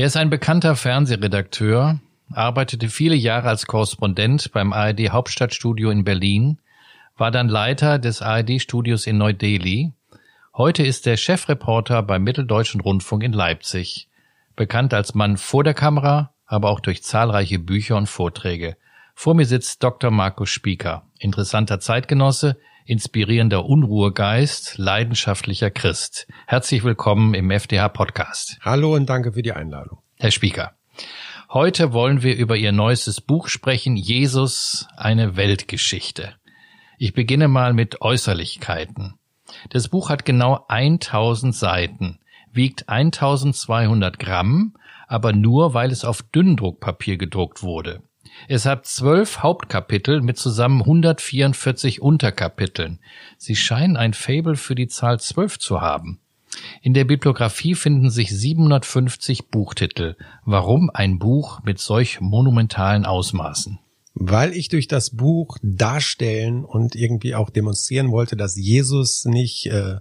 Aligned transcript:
Er 0.00 0.06
ist 0.06 0.16
ein 0.16 0.30
bekannter 0.30 0.76
Fernsehredakteur, 0.76 2.00
arbeitete 2.32 2.88
viele 2.88 3.14
Jahre 3.14 3.50
als 3.50 3.66
Korrespondent 3.66 4.50
beim 4.50 4.72
ARD 4.72 5.10
Hauptstadtstudio 5.10 5.90
in 5.90 6.04
Berlin, 6.04 6.58
war 7.18 7.30
dann 7.30 7.50
Leiter 7.50 7.98
des 7.98 8.22
ARD-Studios 8.22 9.06
in 9.06 9.18
Neu-Delhi. 9.18 9.92
Heute 10.56 10.84
ist 10.84 11.06
er 11.06 11.18
Chefreporter 11.18 12.02
beim 12.02 12.22
Mitteldeutschen 12.22 12.80
Rundfunk 12.80 13.24
in 13.24 13.34
Leipzig, 13.34 14.08
bekannt 14.56 14.94
als 14.94 15.14
Mann 15.14 15.36
vor 15.36 15.64
der 15.64 15.74
Kamera, 15.74 16.32
aber 16.46 16.70
auch 16.70 16.80
durch 16.80 17.02
zahlreiche 17.02 17.58
Bücher 17.58 17.98
und 17.98 18.08
Vorträge. 18.08 18.78
Vor 19.14 19.34
mir 19.34 19.44
sitzt 19.44 19.82
Dr. 19.82 20.10
Markus 20.10 20.48
Spieker, 20.48 21.02
interessanter 21.18 21.78
Zeitgenosse, 21.78 22.56
inspirierender 22.84 23.64
Unruhegeist, 23.64 24.78
leidenschaftlicher 24.78 25.70
Christ. 25.70 26.26
Herzlich 26.46 26.84
willkommen 26.84 27.34
im 27.34 27.50
FDH 27.50 27.88
Podcast. 27.88 28.58
Hallo 28.62 28.94
und 28.94 29.06
danke 29.08 29.32
für 29.32 29.42
die 29.42 29.52
Einladung. 29.52 29.98
Herr 30.16 30.30
Spieker, 30.30 30.72
heute 31.52 31.92
wollen 31.92 32.22
wir 32.22 32.36
über 32.36 32.56
Ihr 32.56 32.72
neuestes 32.72 33.20
Buch 33.20 33.48
sprechen, 33.48 33.96
Jesus, 33.96 34.88
eine 34.96 35.36
Weltgeschichte. 35.36 36.34
Ich 36.98 37.12
beginne 37.12 37.48
mal 37.48 37.72
mit 37.72 38.00
Äußerlichkeiten. 38.00 39.14
Das 39.70 39.88
Buch 39.88 40.10
hat 40.10 40.24
genau 40.24 40.64
1000 40.68 41.54
Seiten, 41.54 42.18
wiegt 42.52 42.88
1200 42.88 44.18
Gramm, 44.18 44.74
aber 45.06 45.32
nur, 45.32 45.74
weil 45.74 45.90
es 45.90 46.04
auf 46.04 46.22
Dünndruckpapier 46.22 47.16
gedruckt 47.16 47.62
wurde. 47.62 48.02
Es 48.48 48.66
hat 48.66 48.86
zwölf 48.86 49.42
Hauptkapitel 49.42 50.20
mit 50.20 50.38
zusammen 50.38 50.80
144 50.80 52.00
Unterkapiteln. 52.00 53.00
Sie 53.38 53.56
scheinen 53.56 53.96
ein 53.96 54.14
Fable 54.14 54.56
für 54.56 54.74
die 54.74 54.88
Zahl 54.88 55.20
zwölf 55.20 55.58
zu 55.58 55.80
haben. 55.80 56.20
In 56.82 56.94
der 56.94 57.04
Bibliografie 57.04 57.74
finden 57.74 58.10
sich 58.10 58.30
750 58.30 59.48
Buchtitel. 59.48 60.16
Warum 60.44 60.90
ein 60.92 61.18
Buch 61.18 61.62
mit 61.62 61.78
solch 61.78 62.20
monumentalen 62.20 63.06
Ausmaßen? 63.06 63.78
Weil 64.14 64.52
ich 64.52 64.68
durch 64.68 64.88
das 64.88 65.10
Buch 65.10 65.56
darstellen 65.62 66.64
und 66.64 66.96
irgendwie 66.96 67.34
auch 67.34 67.50
demonstrieren 67.50 68.10
wollte, 68.10 68.36
dass 68.36 68.56
Jesus 68.56 69.24
nicht 69.24 69.66
äh, 69.66 69.98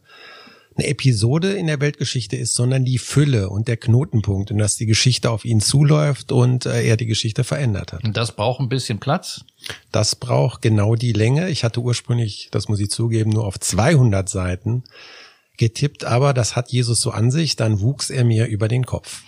eine 0.78 0.88
Episode 0.88 1.54
in 1.54 1.68
der 1.68 1.82
Weltgeschichte 1.82 2.36
ist, 2.36 2.56
sondern 2.56 2.86
die 2.86 2.98
Fülle 2.98 3.50
und 3.50 3.68
der 3.68 3.78
Knotenpunkt 3.78 4.52
und 4.52 4.58
dass 4.58 4.76
die 4.76 4.86
Geschichte 4.86 5.30
auf 5.30 5.46
ihn 5.46 5.62
zuläuft 5.62 6.32
und 6.32 6.66
äh, 6.66 6.84
er 6.84 6.98
die 6.98 7.06
Geschichte 7.06 7.44
verändert 7.44 7.94
hat. 7.94 8.04
Und 8.04 8.16
das 8.16 8.36
braucht 8.36 8.60
ein 8.60 8.70
bisschen 8.70 9.00
Platz? 9.00 9.44
Das 9.92 10.16
braucht 10.16 10.62
genau 10.62 10.96
die 10.96 11.14
Länge. 11.14 11.50
Ich 11.50 11.64
hatte 11.64 11.82
ursprünglich, 11.82 12.50
das 12.52 12.70
muss 12.70 12.80
ich 12.80 12.90
zugeben, 12.90 13.32
nur 13.32 13.46
auf 13.46 13.60
200 13.60 14.30
Seiten 14.30 14.84
getippt, 15.58 16.06
aber 16.06 16.34
das 16.34 16.56
hat 16.56 16.72
Jesus 16.72 17.02
so 17.02 17.12
an 17.12 17.32
sich, 17.32 17.56
dann 17.56 17.82
wuchs 17.82 18.10
er 18.10 18.24
mir 18.24 18.48
über 18.48 18.68
den 18.68 18.86
Kopf. 18.86 19.24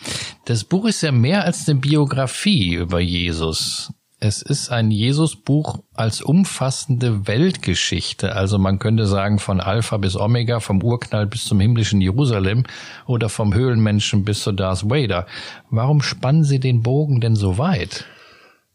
Das 0.45 0.63
Buch 0.63 0.85
ist 0.85 1.01
ja 1.01 1.11
mehr 1.11 1.43
als 1.43 1.67
eine 1.67 1.79
Biografie 1.79 2.75
über 2.75 2.99
Jesus. 2.99 3.91
Es 4.23 4.43
ist 4.43 4.69
ein 4.69 4.91
Jesusbuch 4.91 5.79
als 5.95 6.21
umfassende 6.21 7.25
Weltgeschichte. 7.25 8.35
Also 8.35 8.59
man 8.59 8.77
könnte 8.77 9.07
sagen 9.07 9.39
von 9.39 9.59
Alpha 9.59 9.97
bis 9.97 10.15
Omega, 10.15 10.59
vom 10.59 10.83
Urknall 10.83 11.25
bis 11.25 11.45
zum 11.45 11.59
himmlischen 11.59 12.01
Jerusalem 12.01 12.65
oder 13.07 13.29
vom 13.29 13.51
Höhlenmenschen 13.51 14.23
bis 14.23 14.43
zu 14.43 14.51
Darth 14.51 14.87
Vader. 14.87 15.25
Warum 15.71 16.03
spannen 16.03 16.43
Sie 16.43 16.59
den 16.59 16.83
Bogen 16.83 17.19
denn 17.19 17.35
so 17.35 17.57
weit? 17.57 18.05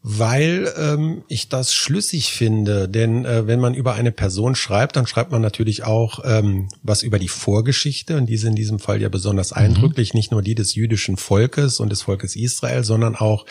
weil 0.08 0.72
ähm, 0.78 1.24
ich 1.26 1.48
das 1.48 1.74
schlüssig 1.74 2.30
finde. 2.30 2.88
Denn 2.88 3.24
äh, 3.24 3.48
wenn 3.48 3.58
man 3.58 3.74
über 3.74 3.94
eine 3.94 4.12
Person 4.12 4.54
schreibt, 4.54 4.94
dann 4.94 5.08
schreibt 5.08 5.32
man 5.32 5.42
natürlich 5.42 5.82
auch 5.82 6.20
ähm, 6.24 6.68
was 6.84 7.02
über 7.02 7.18
die 7.18 7.26
Vorgeschichte. 7.26 8.16
Und 8.16 8.26
die 8.26 8.34
ist 8.34 8.44
in 8.44 8.54
diesem 8.54 8.78
Fall 8.78 9.02
ja 9.02 9.08
besonders 9.08 9.50
mhm. 9.50 9.62
eindrücklich, 9.62 10.14
nicht 10.14 10.30
nur 10.30 10.42
die 10.42 10.54
des 10.54 10.76
jüdischen 10.76 11.16
Volkes 11.16 11.80
und 11.80 11.90
des 11.90 12.02
Volkes 12.02 12.36
Israel, 12.36 12.84
sondern 12.84 13.16
auch 13.16 13.46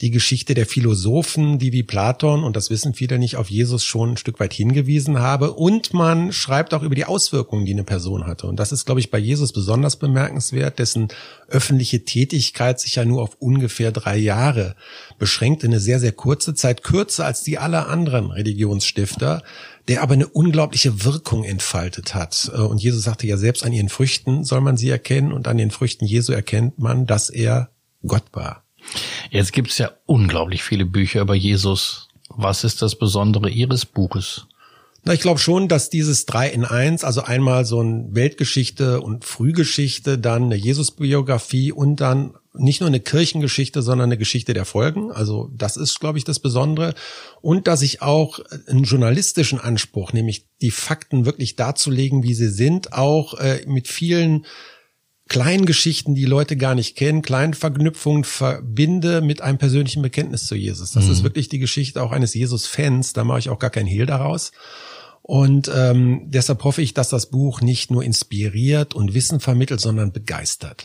die 0.00 0.10
Geschichte 0.10 0.54
der 0.54 0.66
Philosophen, 0.66 1.58
die 1.58 1.72
wie 1.72 1.82
Platon, 1.82 2.42
und 2.42 2.56
das 2.56 2.70
wissen 2.70 2.94
viele 2.94 3.18
nicht, 3.18 3.36
auf 3.36 3.50
Jesus 3.50 3.84
schon 3.84 4.12
ein 4.12 4.16
Stück 4.16 4.40
weit 4.40 4.52
hingewiesen 4.52 5.20
habe. 5.20 5.52
Und 5.52 5.94
man 5.94 6.32
schreibt 6.32 6.74
auch 6.74 6.82
über 6.82 6.94
die 6.94 7.04
Auswirkungen, 7.04 7.64
die 7.64 7.72
eine 7.72 7.84
Person 7.84 8.26
hatte. 8.26 8.46
Und 8.46 8.58
das 8.58 8.72
ist, 8.72 8.84
glaube 8.84 9.00
ich, 9.00 9.10
bei 9.10 9.18
Jesus 9.18 9.52
besonders 9.52 9.96
bemerkenswert, 9.96 10.78
dessen 10.78 11.08
öffentliche 11.48 12.04
Tätigkeit 12.04 12.80
sich 12.80 12.96
ja 12.96 13.04
nur 13.04 13.22
auf 13.22 13.36
ungefähr 13.38 13.92
drei 13.92 14.16
Jahre 14.16 14.74
beschränkt, 15.18 15.64
eine 15.64 15.80
sehr, 15.80 16.00
sehr 16.00 16.12
kurze 16.12 16.54
Zeit, 16.54 16.82
kürzer 16.82 17.26
als 17.26 17.42
die 17.42 17.58
aller 17.58 17.88
anderen 17.88 18.30
Religionsstifter 18.30 19.42
der 19.88 20.02
aber 20.02 20.14
eine 20.14 20.28
unglaubliche 20.28 21.04
Wirkung 21.04 21.44
entfaltet 21.44 22.14
hat. 22.14 22.48
Und 22.48 22.82
Jesus 22.82 23.02
sagte 23.04 23.26
ja 23.26 23.36
selbst, 23.36 23.64
an 23.64 23.72
ihren 23.72 23.90
Früchten 23.90 24.44
soll 24.44 24.62
man 24.62 24.78
sie 24.78 24.88
erkennen 24.88 25.30
und 25.30 25.46
an 25.46 25.58
den 25.58 25.70
Früchten 25.70 26.06
Jesu 26.06 26.32
erkennt 26.32 26.78
man, 26.78 27.04
dass 27.04 27.28
er 27.28 27.70
Gott 28.06 28.24
war. 28.32 28.63
Jetzt 29.30 29.52
gibt's 29.52 29.78
ja 29.78 29.92
unglaublich 30.06 30.62
viele 30.62 30.86
Bücher 30.86 31.20
über 31.20 31.34
Jesus. 31.34 32.08
Was 32.28 32.64
ist 32.64 32.82
das 32.82 32.96
Besondere 32.96 33.50
Ihres 33.50 33.84
Buches? 33.84 34.46
Na, 35.06 35.12
ich 35.12 35.20
glaube 35.20 35.38
schon, 35.38 35.68
dass 35.68 35.90
dieses 35.90 36.24
drei 36.24 36.48
in 36.48 36.64
eins, 36.64 37.04
also 37.04 37.22
einmal 37.22 37.66
so 37.66 37.80
ein 37.82 38.14
Weltgeschichte 38.14 39.02
und 39.02 39.26
Frühgeschichte, 39.26 40.18
dann 40.18 40.44
eine 40.44 40.56
Jesusbiografie 40.56 41.72
und 41.72 42.00
dann 42.00 42.34
nicht 42.54 42.80
nur 42.80 42.86
eine 42.86 43.00
Kirchengeschichte, 43.00 43.82
sondern 43.82 44.08
eine 44.08 44.16
Geschichte 44.16 44.54
der 44.54 44.64
Folgen. 44.64 45.10
Also 45.10 45.50
das 45.54 45.76
ist, 45.76 46.00
glaube 46.00 46.16
ich, 46.16 46.24
das 46.24 46.38
Besondere. 46.38 46.94
Und 47.42 47.66
dass 47.66 47.82
ich 47.82 48.00
auch 48.00 48.38
einen 48.66 48.84
journalistischen 48.84 49.60
Anspruch, 49.60 50.12
nämlich 50.12 50.46
die 50.62 50.70
Fakten 50.70 51.26
wirklich 51.26 51.56
darzulegen, 51.56 52.22
wie 52.22 52.34
sie 52.34 52.48
sind, 52.48 52.94
auch 52.94 53.34
äh, 53.34 53.64
mit 53.66 53.88
vielen 53.88 54.46
kleinen 55.28 55.64
Geschichten, 55.64 56.14
die 56.14 56.26
Leute 56.26 56.56
gar 56.56 56.74
nicht 56.74 56.96
kennen, 56.96 57.22
kleinen 57.22 57.54
Verknüpfungen 57.54 58.24
verbinde 58.24 59.20
mit 59.20 59.40
einem 59.40 59.58
persönlichen 59.58 60.02
Bekenntnis 60.02 60.46
zu 60.46 60.54
Jesus. 60.54 60.92
Das 60.92 61.06
mhm. 61.06 61.12
ist 61.12 61.22
wirklich 61.22 61.48
die 61.48 61.58
Geschichte 61.58 62.02
auch 62.02 62.12
eines 62.12 62.34
Jesus-Fans. 62.34 63.12
Da 63.14 63.24
mache 63.24 63.38
ich 63.38 63.48
auch 63.48 63.58
gar 63.58 63.70
kein 63.70 63.86
Hehl 63.86 64.06
daraus. 64.06 64.52
Und 65.22 65.70
ähm, 65.74 66.24
deshalb 66.26 66.64
hoffe 66.64 66.82
ich, 66.82 66.92
dass 66.92 67.08
das 67.08 67.30
Buch 67.30 67.62
nicht 67.62 67.90
nur 67.90 68.04
inspiriert 68.04 68.94
und 68.94 69.14
Wissen 69.14 69.40
vermittelt, 69.40 69.80
sondern 69.80 70.12
begeistert. 70.12 70.84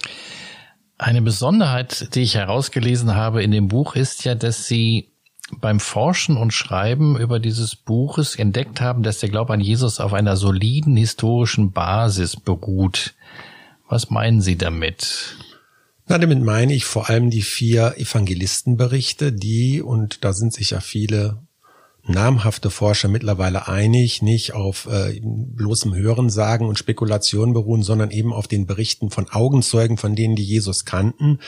Eine 0.98 1.22
Besonderheit, 1.22 2.16
die 2.16 2.22
ich 2.22 2.36
herausgelesen 2.36 3.16
habe 3.16 3.44
in 3.44 3.52
dem 3.52 3.68
Buch, 3.68 3.96
ist 3.96 4.24
ja, 4.24 4.36
dass 4.36 4.68
Sie 4.68 5.12
beim 5.60 5.80
Forschen 5.80 6.38
und 6.38 6.54
Schreiben 6.54 7.18
über 7.18 7.40
dieses 7.40 7.76
Buches 7.76 8.36
entdeckt 8.36 8.80
haben, 8.82 9.04
dass 9.04 9.20
der 9.20 9.30
Glaube 9.30 9.54
an 9.54 9.62
Jesus 9.62 10.00
auf 10.00 10.14
einer 10.14 10.38
soliden 10.38 10.96
historischen 10.96 11.72
Basis 11.72 12.36
beruht. 12.36 13.16
Was 13.90 14.12
meinen 14.12 14.40
Sie 14.40 14.56
damit? 14.56 15.36
Na, 16.08 16.20
damit 16.20 16.42
meine 16.42 16.74
ich 16.74 16.86
vor 16.86 17.10
allem 17.10 17.32
die 17.32 17.42
vier 17.42 17.96
Evangelistenberichte, 17.98 19.34
die, 19.34 19.82
und 19.82 20.24
da 20.24 20.32
sind 20.34 20.54
sich 20.54 20.72
ja 20.72 20.80
viele 20.80 21.42
namhafte 22.04 22.70
Forscher 22.70 23.08
mittlerweile 23.08 23.68
einig, 23.68 24.22
nicht 24.22 24.54
auf 24.54 24.88
äh, 24.92 25.20
bloßem 25.22 25.94
Hörensagen 25.94 26.68
und 26.68 26.78
Spekulation 26.78 27.54
beruhen, 27.54 27.84
sondern 27.84 28.12
eben 28.12 28.32
auf 28.32 28.48
den 28.48 28.66
Berichten 28.66 29.10
von 29.10 29.30
Augenzeugen, 29.30 29.98
von 29.98 30.16
denen 30.16 30.36
die 30.36 30.44
Jesus 30.44 30.86
kannten. 30.86 31.40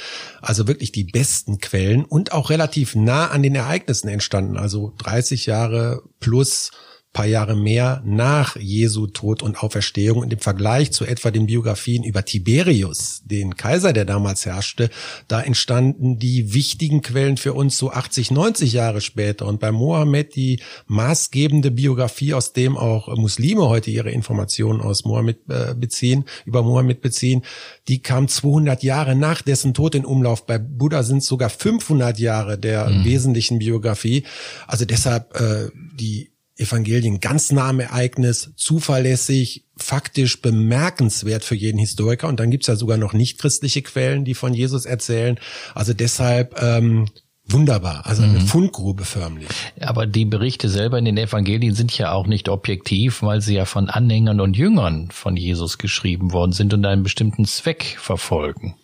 Also 0.41 0.67
wirklich 0.67 0.91
die 0.91 1.05
besten 1.05 1.59
Quellen 1.59 2.05
und 2.05 2.31
auch 2.31 2.49
relativ 2.49 2.95
nah 2.95 3.27
an 3.27 3.43
den 3.43 3.55
Ereignissen 3.55 4.07
entstanden. 4.07 4.57
Also 4.57 4.93
30 4.97 5.45
Jahre 5.45 6.03
plus 6.19 6.71
paar 7.13 7.25
Jahre 7.25 7.55
mehr 7.55 8.01
nach 8.05 8.55
Jesu 8.55 9.05
Tod 9.07 9.43
und 9.43 9.61
Auferstehung 9.61 10.19
und 10.19 10.31
im 10.31 10.39
Vergleich 10.39 10.91
zu 10.91 11.05
etwa 11.05 11.29
den 11.29 11.45
Biografien 11.45 12.05
über 12.05 12.23
Tiberius, 12.23 13.21
den 13.25 13.57
Kaiser, 13.57 13.91
der 13.91 14.05
damals 14.05 14.45
herrschte, 14.45 14.89
da 15.27 15.41
entstanden 15.41 16.19
die 16.19 16.53
wichtigen 16.53 17.01
Quellen 17.01 17.35
für 17.35 17.53
uns 17.53 17.77
so 17.77 17.91
80, 17.91 18.31
90 18.31 18.71
Jahre 18.71 19.01
später. 19.01 19.45
Und 19.45 19.59
bei 19.59 19.73
Mohammed 19.73 20.35
die 20.35 20.61
maßgebende 20.87 21.71
Biografie, 21.71 22.33
aus 22.33 22.53
dem 22.53 22.77
auch 22.77 23.13
Muslime 23.17 23.67
heute 23.67 23.91
ihre 23.91 24.11
Informationen 24.11 24.79
aus 24.79 25.03
Mohammed 25.03 25.39
äh, 25.49 25.75
beziehen, 25.75 26.23
über 26.45 26.63
Mohammed 26.63 27.01
beziehen, 27.01 27.43
die 27.89 28.01
kam 28.01 28.29
200 28.29 28.83
Jahre 28.83 29.15
nach 29.15 29.41
dessen 29.41 29.73
Tod 29.73 29.95
in 29.95 30.05
Umlauf. 30.05 30.45
Bei 30.45 30.57
Buddha 30.57 31.03
sind 31.03 31.17
es 31.17 31.25
sogar 31.25 31.49
500 31.49 32.19
Jahre 32.19 32.57
der 32.57 32.87
mhm. 32.89 33.03
wesentlichen 33.03 33.59
Biografie. 33.59 34.23
Also 34.65 34.85
deshalb 34.85 35.35
äh, 35.39 35.69
die 35.93 36.31
Evangelien 36.57 37.19
ganz 37.19 37.51
nah 37.51 37.69
am 37.69 37.79
Ereignis, 37.79 38.51
zuverlässig, 38.55 39.65
faktisch 39.77 40.41
bemerkenswert 40.41 41.43
für 41.43 41.55
jeden 41.55 41.79
Historiker. 41.79 42.27
Und 42.27 42.39
dann 42.39 42.51
gibt's 42.51 42.67
ja 42.67 42.75
sogar 42.75 42.97
noch 42.97 43.13
nicht 43.13 43.39
christliche 43.39 43.81
Quellen, 43.81 44.25
die 44.25 44.33
von 44.33 44.53
Jesus 44.53 44.85
erzählen. 44.85 45.39
Also 45.73 45.93
deshalb 45.93 46.61
ähm, 46.61 47.07
wunderbar, 47.47 48.05
also 48.05 48.23
eine 48.23 48.39
mhm. 48.39 48.47
Fundgrube 48.47 49.05
förmlich. 49.05 49.49
Aber 49.79 50.05
die 50.05 50.25
Berichte 50.25 50.69
selber 50.69 50.99
in 50.99 51.05
den 51.05 51.17
Evangelien 51.17 51.73
sind 51.73 51.97
ja 51.97 52.11
auch 52.11 52.27
nicht 52.27 52.49
objektiv, 52.49 53.23
weil 53.23 53.41
sie 53.41 53.55
ja 53.55 53.65
von 53.65 53.89
Anhängern 53.89 54.39
und 54.39 54.55
Jüngern 54.55 55.09
von 55.11 55.37
Jesus 55.37 55.77
geschrieben 55.77 56.31
worden 56.31 56.53
sind 56.53 56.73
und 56.73 56.85
einen 56.85 57.03
bestimmten 57.03 57.45
Zweck 57.45 57.97
verfolgen. 57.99 58.75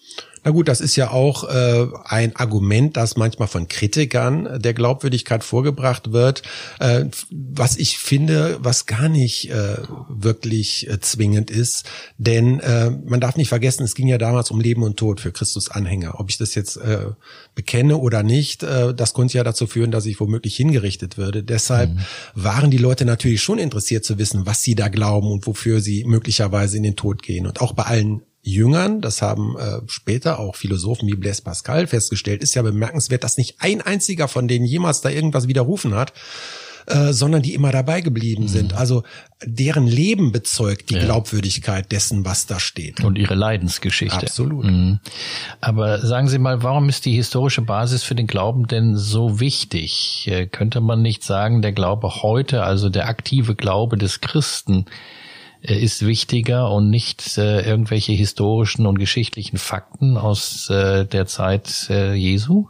Na 0.47 0.53
gut, 0.53 0.69
das 0.69 0.79
ist 0.79 0.95
ja 0.95 1.11
auch 1.11 1.43
äh, 1.43 1.87
ein 2.05 2.33
Argument, 2.37 2.95
das 2.95 3.17
manchmal 3.17 3.49
von 3.49 3.67
Kritikern 3.67 4.61
der 4.61 4.73
Glaubwürdigkeit 4.73 5.43
vorgebracht 5.43 6.13
wird, 6.13 6.41
äh, 6.79 7.03
was 7.29 7.75
ich 7.75 7.97
finde, 7.97 8.57
was 8.61 8.85
gar 8.85 9.09
nicht 9.09 9.49
äh, 9.49 9.79
wirklich 10.07 10.89
äh, 10.89 11.01
zwingend 11.01 11.51
ist. 11.51 11.83
Denn 12.17 12.61
äh, 12.61 12.91
man 12.91 13.19
darf 13.19 13.35
nicht 13.35 13.49
vergessen, 13.49 13.83
es 13.83 13.93
ging 13.93 14.07
ja 14.07 14.17
damals 14.17 14.49
um 14.49 14.61
Leben 14.61 14.83
und 14.83 14.95
Tod 14.95 15.19
für 15.19 15.33
Christus-Anhänger. 15.33 16.17
Ob 16.17 16.29
ich 16.29 16.37
das 16.37 16.55
jetzt 16.55 16.77
äh, 16.77 17.07
bekenne 17.53 17.97
oder 17.97 18.23
nicht, 18.23 18.63
äh, 18.63 18.93
das 18.93 19.13
konnte 19.13 19.37
ja 19.37 19.43
dazu 19.43 19.67
führen, 19.67 19.91
dass 19.91 20.05
ich 20.05 20.17
womöglich 20.21 20.55
hingerichtet 20.55 21.17
würde. 21.17 21.43
Deshalb 21.43 21.89
mhm. 21.89 21.99
waren 22.35 22.71
die 22.71 22.77
Leute 22.77 23.03
natürlich 23.03 23.41
schon 23.41 23.59
interessiert 23.59 24.05
zu 24.05 24.17
wissen, 24.17 24.45
was 24.45 24.63
sie 24.63 24.75
da 24.75 24.87
glauben 24.87 25.29
und 25.29 25.45
wofür 25.45 25.81
sie 25.81 26.05
möglicherweise 26.05 26.77
in 26.77 26.83
den 26.83 26.95
Tod 26.95 27.21
gehen. 27.21 27.47
Und 27.47 27.59
auch 27.59 27.73
bei 27.73 27.83
allen 27.83 28.21
Jüngern, 28.47 29.01
das 29.01 29.21
haben 29.21 29.57
äh, 29.57 29.81
später 29.87 30.39
auch 30.39 30.55
Philosophen 30.55 31.07
wie 31.07 31.15
Blaise 31.15 31.41
Pascal 31.41 31.87
festgestellt, 31.87 32.41
ist 32.41 32.55
ja 32.55 32.61
bemerkenswert, 32.61 33.23
dass 33.23 33.37
nicht 33.37 33.57
ein 33.59 33.81
einziger 33.81 34.27
von 34.27 34.47
denen 34.47 34.65
jemals 34.65 35.01
da 35.01 35.09
irgendwas 35.09 35.47
widerrufen 35.47 35.93
hat, 35.93 36.13
äh, 36.87 37.11
sondern 37.11 37.41
die 37.41 37.53
immer 37.53 37.73
dabei 37.73 37.99
geblieben 37.99 38.43
mhm. 38.43 38.47
sind. 38.47 38.73
Also 38.73 39.03
deren 39.43 39.85
Leben 39.85 40.31
bezeugt 40.31 40.89
die 40.89 40.95
ja. 40.95 41.03
Glaubwürdigkeit 41.03 41.91
dessen, 41.91 42.23
was 42.23 42.45
da 42.45 42.61
steht. 42.61 43.03
Und 43.03 43.17
ihre 43.17 43.35
Leidensgeschichte. 43.35 44.15
Absolut. 44.15 44.63
Mhm. 44.63 44.99
Aber 45.59 45.99
sagen 46.05 46.29
Sie 46.29 46.39
mal, 46.39 46.63
warum 46.63 46.87
ist 46.87 47.05
die 47.05 47.13
historische 47.13 47.61
Basis 47.61 48.03
für 48.03 48.15
den 48.15 48.27
Glauben 48.27 48.67
denn 48.67 48.95
so 48.95 49.41
wichtig? 49.41 50.29
Äh, 50.31 50.47
könnte 50.47 50.79
man 50.79 51.01
nicht 51.01 51.23
sagen, 51.23 51.61
der 51.61 51.73
Glaube 51.73 52.23
heute, 52.23 52.63
also 52.63 52.87
der 52.89 53.09
aktive 53.09 53.55
Glaube 53.55 53.97
des 53.97 54.21
Christen, 54.21 54.85
ist 55.61 56.05
wichtiger 56.05 56.71
und 56.71 56.89
nicht 56.89 57.37
äh, 57.37 57.61
irgendwelche 57.61 58.13
historischen 58.13 58.85
und 58.85 58.99
geschichtlichen 58.99 59.57
Fakten 59.57 60.17
aus 60.17 60.69
äh, 60.69 61.05
der 61.05 61.25
Zeit 61.27 61.87
äh, 61.89 62.13
Jesu? 62.13 62.67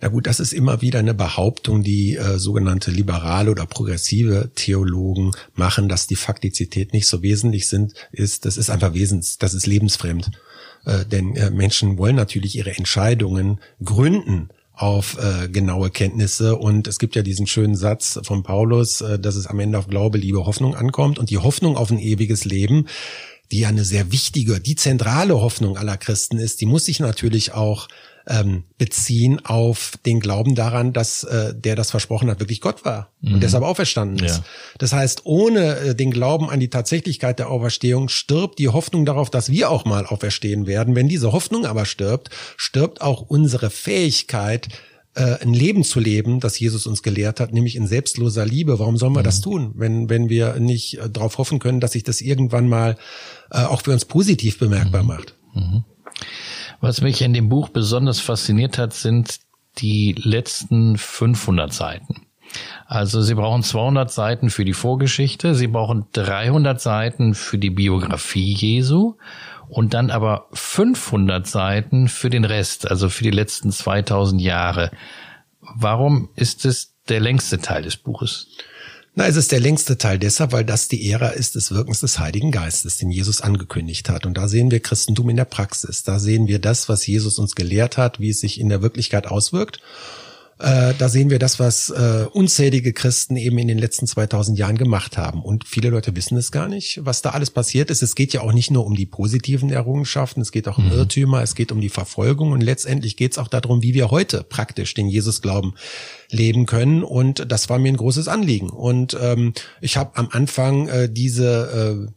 Na 0.00 0.08
gut, 0.08 0.26
das 0.26 0.40
ist 0.40 0.52
immer 0.52 0.82
wieder 0.82 0.98
eine 0.98 1.14
Behauptung, 1.14 1.84
die 1.84 2.16
äh, 2.16 2.36
sogenannte 2.36 2.90
liberale 2.90 3.52
oder 3.52 3.66
progressive 3.66 4.50
Theologen 4.56 5.30
machen, 5.54 5.88
dass 5.88 6.08
die 6.08 6.16
Faktizität 6.16 6.92
nicht 6.92 7.06
so 7.06 7.22
wesentlich 7.22 7.68
sind, 7.68 7.94
ist, 8.10 8.44
das 8.44 8.56
ist 8.56 8.68
einfach 8.68 8.94
wesens, 8.94 9.38
das 9.38 9.54
ist 9.54 9.68
lebensfremd. 9.68 10.32
Äh, 10.84 11.04
denn 11.04 11.36
äh, 11.36 11.50
Menschen 11.50 11.98
wollen 11.98 12.16
natürlich 12.16 12.56
ihre 12.56 12.76
Entscheidungen 12.76 13.60
gründen 13.84 14.48
auf 14.82 15.16
äh, 15.16 15.48
genaue 15.48 15.90
Kenntnisse. 15.90 16.56
Und 16.56 16.88
es 16.88 16.98
gibt 16.98 17.14
ja 17.14 17.22
diesen 17.22 17.46
schönen 17.46 17.76
Satz 17.76 18.18
von 18.24 18.42
Paulus, 18.42 19.00
äh, 19.00 19.16
dass 19.16 19.36
es 19.36 19.46
am 19.46 19.60
Ende 19.60 19.78
auf 19.78 19.86
Glaube, 19.86 20.18
Liebe, 20.18 20.44
Hoffnung 20.44 20.74
ankommt. 20.74 21.20
Und 21.20 21.30
die 21.30 21.38
Hoffnung 21.38 21.76
auf 21.76 21.92
ein 21.92 22.00
ewiges 22.00 22.44
Leben, 22.44 22.88
die 23.52 23.60
ja 23.60 23.68
eine 23.68 23.84
sehr 23.84 24.10
wichtige, 24.10 24.58
die 24.58 24.74
zentrale 24.74 25.40
Hoffnung 25.40 25.76
aller 25.76 25.96
Christen 25.96 26.36
ist, 26.38 26.60
die 26.60 26.66
muss 26.66 26.86
sich 26.86 26.98
natürlich 26.98 27.52
auch 27.52 27.86
ähm, 28.26 28.64
beziehen 28.78 29.44
auf 29.44 29.94
den 30.06 30.20
Glauben 30.20 30.54
daran, 30.54 30.92
dass 30.92 31.24
äh, 31.24 31.54
der 31.54 31.76
das 31.76 31.90
versprochen 31.90 32.30
hat, 32.30 32.40
wirklich 32.40 32.60
Gott 32.60 32.84
war 32.84 33.10
mhm. 33.20 33.34
und 33.34 33.42
deshalb 33.42 33.64
auferstanden 33.64 34.24
ist. 34.24 34.38
Ja. 34.38 34.44
Das 34.78 34.92
heißt, 34.92 35.22
ohne 35.24 35.76
äh, 35.76 35.94
den 35.94 36.10
Glauben 36.10 36.50
an 36.50 36.60
die 36.60 36.70
Tatsächlichkeit 36.70 37.38
der 37.38 37.50
Auferstehung 37.50 38.08
stirbt 38.08 38.58
die 38.58 38.68
Hoffnung 38.68 39.04
darauf, 39.04 39.30
dass 39.30 39.50
wir 39.50 39.70
auch 39.70 39.84
mal 39.84 40.06
auferstehen 40.06 40.66
werden. 40.66 40.94
Wenn 40.94 41.08
diese 41.08 41.32
Hoffnung 41.32 41.66
aber 41.66 41.84
stirbt, 41.84 42.30
stirbt 42.56 43.00
auch 43.00 43.22
unsere 43.22 43.70
Fähigkeit, 43.70 44.68
äh, 45.14 45.38
ein 45.42 45.52
Leben 45.52 45.84
zu 45.84 46.00
leben, 46.00 46.40
das 46.40 46.58
Jesus 46.58 46.86
uns 46.86 47.02
gelehrt 47.02 47.40
hat, 47.40 47.52
nämlich 47.52 47.76
in 47.76 47.86
selbstloser 47.86 48.46
Liebe. 48.46 48.78
Warum 48.78 48.96
sollen 48.96 49.12
wir 49.12 49.20
mhm. 49.20 49.24
das 49.24 49.40
tun, 49.40 49.72
wenn, 49.74 50.08
wenn 50.08 50.28
wir 50.28 50.58
nicht 50.58 50.98
äh, 50.98 51.10
darauf 51.10 51.38
hoffen 51.38 51.58
können, 51.58 51.80
dass 51.80 51.92
sich 51.92 52.02
das 52.02 52.20
irgendwann 52.20 52.68
mal 52.68 52.96
äh, 53.50 53.62
auch 53.64 53.82
für 53.82 53.92
uns 53.92 54.04
positiv 54.04 54.58
bemerkbar 54.58 55.02
mhm. 55.02 55.08
macht? 55.08 55.34
Was 56.82 57.00
mich 57.00 57.22
in 57.22 57.32
dem 57.32 57.48
Buch 57.48 57.68
besonders 57.68 58.18
fasziniert 58.18 58.76
hat, 58.76 58.92
sind 58.92 59.38
die 59.78 60.16
letzten 60.18 60.98
500 60.98 61.72
Seiten. 61.72 62.26
Also 62.86 63.22
Sie 63.22 63.36
brauchen 63.36 63.62
200 63.62 64.10
Seiten 64.10 64.50
für 64.50 64.64
die 64.64 64.72
Vorgeschichte, 64.72 65.54
Sie 65.54 65.68
brauchen 65.68 66.06
300 66.12 66.80
Seiten 66.80 67.34
für 67.34 67.56
die 67.56 67.70
Biografie 67.70 68.52
Jesu 68.52 69.14
und 69.68 69.94
dann 69.94 70.10
aber 70.10 70.48
500 70.54 71.46
Seiten 71.46 72.08
für 72.08 72.30
den 72.30 72.44
Rest, 72.44 72.90
also 72.90 73.08
für 73.08 73.22
die 73.22 73.30
letzten 73.30 73.70
2000 73.70 74.42
Jahre. 74.42 74.90
Warum 75.60 76.30
ist 76.34 76.66
es 76.66 76.96
der 77.08 77.20
längste 77.20 77.60
Teil 77.60 77.82
des 77.82 77.96
Buches? 77.96 78.48
Na, 79.14 79.26
es 79.26 79.36
ist 79.36 79.52
der 79.52 79.60
längste 79.60 79.98
Teil 79.98 80.18
deshalb, 80.18 80.52
weil 80.52 80.64
das 80.64 80.88
die 80.88 81.10
Ära 81.10 81.28
ist 81.28 81.54
des 81.54 81.70
Wirkens 81.70 82.00
des 82.00 82.18
Heiligen 82.18 82.50
Geistes, 82.50 82.96
den 82.96 83.10
Jesus 83.10 83.42
angekündigt 83.42 84.08
hat. 84.08 84.24
Und 84.24 84.38
da 84.38 84.48
sehen 84.48 84.70
wir 84.70 84.80
Christentum 84.80 85.28
in 85.28 85.36
der 85.36 85.44
Praxis. 85.44 86.02
Da 86.02 86.18
sehen 86.18 86.46
wir 86.46 86.58
das, 86.58 86.88
was 86.88 87.06
Jesus 87.06 87.38
uns 87.38 87.54
gelehrt 87.54 87.98
hat, 87.98 88.20
wie 88.20 88.30
es 88.30 88.40
sich 88.40 88.58
in 88.58 88.70
der 88.70 88.80
Wirklichkeit 88.80 89.26
auswirkt. 89.26 89.80
Äh, 90.62 90.94
da 90.96 91.08
sehen 91.08 91.28
wir 91.28 91.40
das, 91.40 91.58
was 91.58 91.90
äh, 91.90 92.26
unzählige 92.32 92.92
Christen 92.92 93.34
eben 93.34 93.58
in 93.58 93.66
den 93.66 93.78
letzten 93.78 94.06
2000 94.06 94.56
Jahren 94.56 94.78
gemacht 94.78 95.16
haben. 95.18 95.42
Und 95.42 95.66
viele 95.66 95.90
Leute 95.90 96.14
wissen 96.14 96.36
es 96.36 96.52
gar 96.52 96.68
nicht, 96.68 97.00
was 97.02 97.20
da 97.20 97.30
alles 97.30 97.50
passiert 97.50 97.90
ist. 97.90 98.00
Es 98.00 98.14
geht 98.14 98.32
ja 98.32 98.42
auch 98.42 98.52
nicht 98.52 98.70
nur 98.70 98.86
um 98.86 98.94
die 98.94 99.06
positiven 99.06 99.70
Errungenschaften, 99.70 100.40
es 100.40 100.52
geht 100.52 100.68
auch 100.68 100.78
um 100.78 100.86
mhm. 100.86 100.92
Irrtümer, 100.92 101.42
es 101.42 101.56
geht 101.56 101.72
um 101.72 101.80
die 101.80 101.88
Verfolgung 101.88 102.52
und 102.52 102.60
letztendlich 102.60 103.16
geht 103.16 103.32
es 103.32 103.38
auch 103.38 103.48
darum, 103.48 103.82
wie 103.82 103.92
wir 103.92 104.12
heute 104.12 104.44
praktisch 104.44 104.94
den 104.94 105.08
Jesus 105.08 105.42
glauben 105.42 105.74
leben 106.30 106.66
können. 106.66 107.02
Und 107.02 107.50
das 107.50 107.68
war 107.68 107.80
mir 107.80 107.88
ein 107.88 107.96
großes 107.96 108.28
Anliegen. 108.28 108.70
Und 108.70 109.16
ähm, 109.20 109.54
ich 109.80 109.96
habe 109.96 110.16
am 110.16 110.28
Anfang 110.30 110.86
äh, 110.86 111.12
diese 111.12 112.06
äh, 112.08 112.12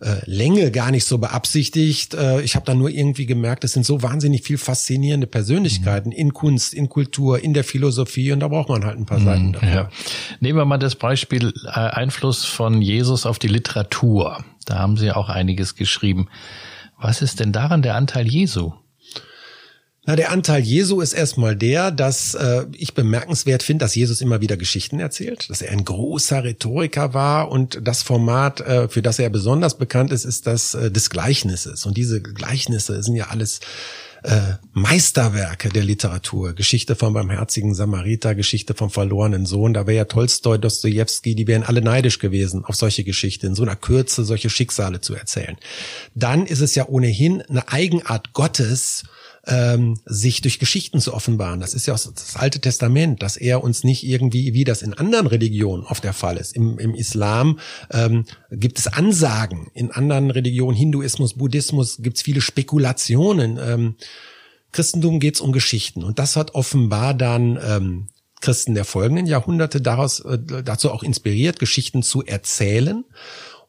äh, 0.00 0.16
Länge 0.26 0.70
gar 0.70 0.90
nicht 0.90 1.04
so 1.04 1.18
beabsichtigt. 1.18 2.14
Äh, 2.14 2.40
ich 2.42 2.54
habe 2.54 2.64
da 2.64 2.74
nur 2.74 2.90
irgendwie 2.90 3.26
gemerkt, 3.26 3.64
es 3.64 3.72
sind 3.72 3.84
so 3.84 4.02
wahnsinnig 4.02 4.42
viel 4.42 4.58
faszinierende 4.58 5.26
Persönlichkeiten 5.26 6.10
mhm. 6.10 6.16
in 6.16 6.32
Kunst, 6.32 6.74
in 6.74 6.88
Kultur, 6.88 7.42
in 7.42 7.52
der 7.52 7.64
Philosophie 7.64 8.32
und 8.32 8.40
da 8.40 8.48
braucht 8.48 8.68
man 8.68 8.84
halt 8.84 8.98
ein 8.98 9.06
paar 9.06 9.18
mhm, 9.18 9.24
Seiten 9.24 9.52
dafür. 9.52 9.68
Ja. 9.68 9.88
Nehmen 10.40 10.58
wir 10.58 10.64
mal 10.64 10.78
das 10.78 10.94
Beispiel 10.94 11.52
äh, 11.66 11.70
Einfluss 11.70 12.44
von 12.44 12.80
Jesus 12.80 13.26
auf 13.26 13.38
die 13.38 13.48
Literatur. 13.48 14.44
Da 14.66 14.78
haben 14.78 14.96
Sie 14.96 15.10
auch 15.10 15.28
einiges 15.28 15.74
geschrieben. 15.74 16.28
Was 17.00 17.22
ist 17.22 17.40
denn 17.40 17.52
daran 17.52 17.82
der 17.82 17.94
Anteil 17.94 18.26
Jesu? 18.26 18.72
Na, 20.08 20.16
der 20.16 20.32
Anteil 20.32 20.62
Jesu 20.62 21.02
ist 21.02 21.12
erstmal 21.12 21.54
der, 21.54 21.90
dass 21.90 22.32
äh, 22.32 22.64
ich 22.72 22.94
bemerkenswert 22.94 23.62
finde, 23.62 23.84
dass 23.84 23.94
Jesus 23.94 24.22
immer 24.22 24.40
wieder 24.40 24.56
Geschichten 24.56 25.00
erzählt, 25.00 25.50
dass 25.50 25.60
er 25.60 25.70
ein 25.70 25.84
großer 25.84 26.44
Rhetoriker 26.44 27.12
war 27.12 27.50
und 27.50 27.80
das 27.82 28.02
Format, 28.02 28.62
äh, 28.62 28.88
für 28.88 29.02
das 29.02 29.18
er 29.18 29.28
besonders 29.28 29.76
bekannt 29.76 30.10
ist, 30.10 30.24
ist 30.24 30.46
das 30.46 30.72
äh, 30.72 30.90
des 30.90 31.10
Gleichnisses. 31.10 31.84
Und 31.84 31.98
diese 31.98 32.22
Gleichnisse 32.22 33.02
sind 33.02 33.16
ja 33.16 33.26
alles 33.26 33.60
äh, 34.22 34.54
Meisterwerke 34.72 35.68
der 35.68 35.84
Literatur. 35.84 36.54
Geschichte 36.54 36.96
vom 36.96 37.12
barmherzigen 37.12 37.74
Samariter, 37.74 38.34
Geschichte 38.34 38.72
vom 38.72 38.88
verlorenen 38.88 39.44
Sohn. 39.44 39.74
Da 39.74 39.86
wäre 39.86 39.98
ja 39.98 40.04
Tolstoi, 40.06 40.56
Dostoevsky, 40.56 41.34
die 41.34 41.46
wären 41.46 41.64
alle 41.64 41.82
neidisch 41.82 42.18
gewesen 42.18 42.64
auf 42.64 42.76
solche 42.76 43.04
Geschichten, 43.04 43.48
in 43.48 43.54
so 43.54 43.62
einer 43.62 43.76
Kürze 43.76 44.24
solche 44.24 44.48
Schicksale 44.48 45.02
zu 45.02 45.14
erzählen. 45.14 45.58
Dann 46.14 46.46
ist 46.46 46.62
es 46.62 46.74
ja 46.74 46.88
ohnehin 46.88 47.42
eine 47.42 47.70
Eigenart 47.70 48.32
Gottes, 48.32 49.04
ähm, 49.48 49.98
sich 50.04 50.42
durch 50.42 50.58
Geschichten 50.58 51.00
zu 51.00 51.14
offenbaren. 51.14 51.60
Das 51.60 51.74
ist 51.74 51.86
ja 51.86 51.94
auch 51.94 51.98
das 51.98 52.36
Alte 52.36 52.60
Testament, 52.60 53.22
dass 53.22 53.36
er 53.36 53.64
uns 53.64 53.82
nicht 53.82 54.06
irgendwie, 54.06 54.52
wie 54.52 54.64
das 54.64 54.82
in 54.82 54.94
anderen 54.94 55.26
Religionen 55.26 55.84
oft 55.84 56.04
der 56.04 56.12
Fall 56.12 56.36
ist. 56.36 56.54
Im, 56.54 56.78
im 56.78 56.94
Islam 56.94 57.58
ähm, 57.90 58.24
gibt 58.50 58.78
es 58.78 58.86
Ansagen, 58.86 59.68
in 59.74 59.90
anderen 59.90 60.30
Religionen, 60.30 60.76
Hinduismus, 60.76 61.34
Buddhismus, 61.34 61.96
gibt 61.98 62.18
es 62.18 62.22
viele 62.22 62.42
Spekulationen. 62.42 63.58
Ähm, 63.60 63.96
Christentum 64.72 65.18
geht 65.18 65.36
es 65.36 65.40
um 65.40 65.52
Geschichten 65.52 66.04
und 66.04 66.18
das 66.18 66.36
hat 66.36 66.54
offenbar 66.54 67.14
dann 67.14 67.58
ähm, 67.62 68.08
Christen 68.40 68.74
der 68.74 68.84
folgenden 68.84 69.26
Jahrhunderte 69.26 69.80
daraus 69.80 70.20
äh, 70.20 70.38
dazu 70.62 70.92
auch 70.92 71.02
inspiriert, 71.02 71.58
Geschichten 71.58 72.02
zu 72.02 72.22
erzählen. 72.24 73.04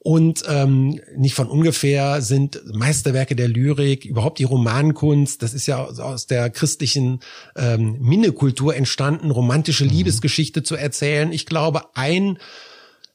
Und 0.02 0.44
ähm, 0.48 1.02
nicht 1.18 1.36
von 1.36 1.50
ungefähr 1.50 2.22
sind 2.22 2.62
Meisterwerke 2.74 3.36
der 3.36 3.50
Lyrik, 3.50 4.06
überhaupt 4.06 4.40
die 4.40 4.46
Romankunst, 4.46 5.44
das 5.44 5.54
ist 5.54 5.68
ja 5.68 5.84
aus 5.84 6.26
der 6.26 6.50
christlichen 6.50 7.20
ähm, 7.58 7.98
Minnekultur 8.00 8.76
entstanden, 8.76 9.30
romantische 9.30 9.84
mhm. 9.84 9.92
Liebesgeschichte 9.92 10.64
zu 10.64 10.76
erzählen. 10.76 11.34
Ich 11.34 11.46
glaube, 11.46 11.96
ein 11.96 12.40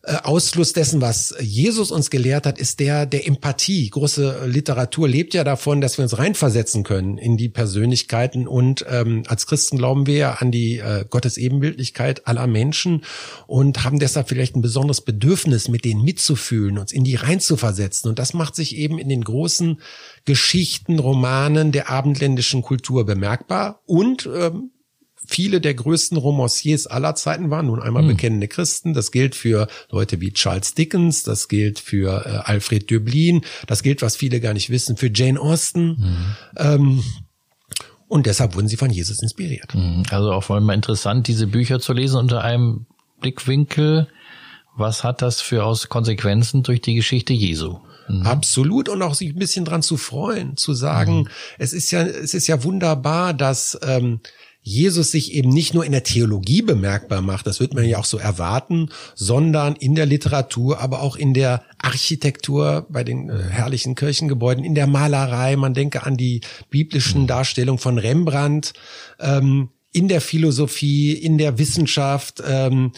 Ausfluss 0.06 0.74
dessen, 0.74 1.00
was 1.00 1.34
Jesus 1.40 1.90
uns 1.90 2.10
gelehrt 2.10 2.46
hat, 2.46 2.58
ist 2.58 2.78
der 2.78 3.06
der 3.06 3.26
Empathie. 3.26 3.88
Große 3.88 4.46
Literatur 4.46 5.08
lebt 5.08 5.32
ja 5.32 5.44
davon, 5.44 5.80
dass 5.80 5.96
wir 5.96 6.02
uns 6.02 6.18
reinversetzen 6.18 6.82
können 6.82 7.16
in 7.16 7.36
die 7.38 7.48
Persönlichkeiten 7.48 8.46
und 8.46 8.84
ähm, 8.88 9.22
als 9.28 9.46
Christen 9.46 9.78
glauben 9.78 10.06
wir 10.06 10.16
ja 10.16 10.32
an 10.34 10.50
die 10.50 10.78
äh, 10.78 11.06
Gottes 11.08 11.38
Ebenbildlichkeit 11.38 12.26
aller 12.26 12.46
Menschen 12.46 13.02
und 13.46 13.84
haben 13.84 13.98
deshalb 13.98 14.28
vielleicht 14.28 14.56
ein 14.56 14.62
besonderes 14.62 15.00
Bedürfnis, 15.00 15.68
mit 15.68 15.86
denen 15.86 16.04
mitzufühlen, 16.04 16.76
uns 16.76 16.92
in 16.92 17.04
die 17.04 17.14
reinzuversetzen 17.14 18.10
und 18.10 18.18
das 18.18 18.34
macht 18.34 18.56
sich 18.56 18.76
eben 18.76 18.98
in 18.98 19.08
den 19.08 19.24
großen 19.24 19.80
Geschichten, 20.26 20.98
Romanen 20.98 21.72
der 21.72 21.88
abendländischen 21.88 22.60
Kultur 22.60 23.06
bemerkbar 23.06 23.80
und 23.86 24.28
ähm, 24.34 24.70
viele 25.26 25.60
der 25.60 25.74
größten 25.74 26.16
Romanciers 26.16 26.86
aller 26.86 27.14
Zeiten 27.14 27.50
waren 27.50 27.66
nun 27.66 27.82
einmal 27.82 28.02
mhm. 28.02 28.08
bekennende 28.08 28.48
Christen. 28.48 28.94
Das 28.94 29.10
gilt 29.10 29.34
für 29.34 29.68
Leute 29.90 30.20
wie 30.20 30.32
Charles 30.32 30.74
Dickens, 30.74 31.22
das 31.22 31.48
gilt 31.48 31.78
für 31.78 32.26
äh, 32.26 32.50
Alfred 32.50 32.90
Döblin, 32.90 33.42
das 33.66 33.82
gilt, 33.82 34.02
was 34.02 34.16
viele 34.16 34.40
gar 34.40 34.54
nicht 34.54 34.70
wissen, 34.70 34.96
für 34.96 35.10
Jane 35.12 35.40
Austen. 35.40 35.86
Mhm. 35.88 36.36
Ähm, 36.56 37.04
Und 38.06 38.26
deshalb 38.26 38.54
wurden 38.54 38.68
sie 38.68 38.76
von 38.76 38.90
Jesus 38.90 39.22
inspiriert. 39.22 39.74
Mhm. 39.74 40.04
Also 40.10 40.30
auch 40.32 40.44
vor 40.44 40.56
allem 40.56 40.66
mal 40.66 40.74
interessant, 40.74 41.26
diese 41.26 41.46
Bücher 41.46 41.80
zu 41.80 41.92
lesen 41.92 42.18
unter 42.18 42.44
einem 42.44 42.86
Blickwinkel. 43.20 44.08
Was 44.76 45.02
hat 45.02 45.22
das 45.22 45.40
für 45.40 45.64
aus 45.64 45.88
Konsequenzen 45.88 46.62
durch 46.62 46.80
die 46.80 46.94
Geschichte 46.94 47.32
Jesu? 47.32 47.78
Mhm. 48.08 48.26
Absolut 48.26 48.88
und 48.88 49.00
auch 49.02 49.14
sich 49.14 49.30
ein 49.30 49.38
bisschen 49.38 49.64
dran 49.64 49.82
zu 49.82 49.96
freuen, 49.96 50.56
zu 50.56 50.74
sagen, 50.74 51.20
mhm. 51.20 51.28
es 51.58 51.72
ist 51.72 51.90
ja, 51.90 52.02
es 52.02 52.34
ist 52.34 52.46
ja 52.46 52.62
wunderbar, 52.62 53.32
dass 53.32 53.78
ähm, 53.82 54.20
Jesus 54.66 55.10
sich 55.10 55.34
eben 55.34 55.50
nicht 55.50 55.74
nur 55.74 55.84
in 55.84 55.92
der 55.92 56.04
Theologie 56.04 56.62
bemerkbar 56.62 57.20
macht, 57.20 57.46
das 57.46 57.60
wird 57.60 57.74
man 57.74 57.84
ja 57.84 57.98
auch 57.98 58.06
so 58.06 58.16
erwarten, 58.16 58.88
sondern 59.14 59.76
in 59.76 59.94
der 59.94 60.06
Literatur, 60.06 60.80
aber 60.80 61.02
auch 61.02 61.16
in 61.16 61.34
der 61.34 61.62
Architektur, 61.76 62.86
bei 62.88 63.04
den 63.04 63.28
äh, 63.28 63.42
herrlichen 63.50 63.94
Kirchengebäuden, 63.94 64.64
in 64.64 64.74
der 64.74 64.86
Malerei, 64.86 65.56
man 65.56 65.74
denke 65.74 66.04
an 66.04 66.16
die 66.16 66.40
biblischen 66.70 67.22
mhm. 67.22 67.26
Darstellungen 67.26 67.78
von 67.78 67.98
Rembrandt, 67.98 68.72
ähm, 69.20 69.68
in 69.92 70.08
der 70.08 70.22
Philosophie, 70.22 71.12
in 71.12 71.36
der 71.36 71.58
Wissenschaft, 71.58 72.42
ähm, 72.44 72.92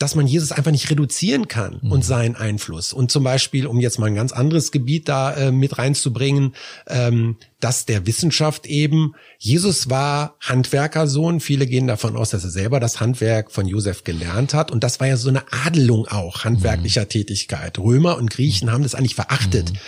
dass 0.00 0.14
man 0.14 0.26
Jesus 0.26 0.50
einfach 0.50 0.70
nicht 0.70 0.90
reduzieren 0.90 1.46
kann 1.46 1.78
mhm. 1.82 1.92
und 1.92 2.04
seinen 2.04 2.34
Einfluss. 2.34 2.94
Und 2.94 3.12
zum 3.12 3.22
Beispiel, 3.22 3.66
um 3.66 3.80
jetzt 3.80 3.98
mal 3.98 4.06
ein 4.06 4.14
ganz 4.14 4.32
anderes 4.32 4.72
Gebiet 4.72 5.10
da 5.10 5.34
äh, 5.34 5.52
mit 5.52 5.76
reinzubringen, 5.76 6.54
ähm, 6.86 7.36
dass 7.60 7.84
der 7.84 8.06
Wissenschaft 8.06 8.64
eben, 8.64 9.14
Jesus 9.38 9.90
war 9.90 10.36
Handwerkersohn. 10.40 11.40
Viele 11.40 11.66
gehen 11.66 11.86
davon 11.86 12.16
aus, 12.16 12.30
dass 12.30 12.44
er 12.44 12.50
selber 12.50 12.80
das 12.80 12.98
Handwerk 12.98 13.52
von 13.52 13.66
Josef 13.66 14.02
gelernt 14.02 14.54
hat. 14.54 14.70
Und 14.70 14.84
das 14.84 15.00
war 15.00 15.06
ja 15.06 15.18
so 15.18 15.28
eine 15.28 15.42
Adelung 15.66 16.08
auch 16.08 16.44
handwerklicher 16.44 17.02
mhm. 17.02 17.08
Tätigkeit. 17.10 17.78
Römer 17.78 18.16
und 18.16 18.30
Griechen 18.30 18.72
haben 18.72 18.82
das 18.82 18.94
eigentlich 18.94 19.14
verachtet. 19.14 19.74
Mhm 19.74 19.78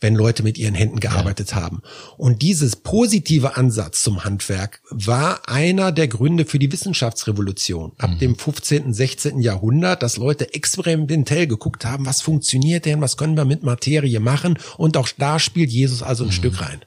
wenn 0.00 0.14
Leute 0.14 0.42
mit 0.42 0.58
ihren 0.58 0.74
Händen 0.74 1.00
gearbeitet 1.00 1.50
ja. 1.50 1.56
haben. 1.56 1.82
Und 2.16 2.42
dieses 2.42 2.76
positive 2.76 3.56
Ansatz 3.56 4.02
zum 4.02 4.24
Handwerk 4.24 4.80
war 4.90 5.48
einer 5.48 5.92
der 5.92 6.08
Gründe 6.08 6.44
für 6.44 6.58
die 6.58 6.70
Wissenschaftsrevolution 6.72 7.92
ab 7.98 8.10
mhm. 8.10 8.18
dem 8.18 8.36
15., 8.36 8.92
16. 8.92 9.40
Jahrhundert, 9.40 10.02
dass 10.02 10.16
Leute 10.16 10.54
experimentell 10.54 11.46
geguckt 11.46 11.84
haben, 11.84 12.06
was 12.06 12.22
funktioniert 12.22 12.84
denn, 12.84 13.00
was 13.00 13.16
können 13.16 13.36
wir 13.36 13.44
mit 13.44 13.62
Materie 13.62 14.20
machen. 14.20 14.58
Und 14.76 14.96
auch 14.96 15.08
da 15.16 15.38
spielt 15.38 15.70
Jesus 15.70 16.02
also 16.02 16.24
ein 16.24 16.28
mhm. 16.28 16.32
Stück 16.32 16.60
rein. 16.60 16.80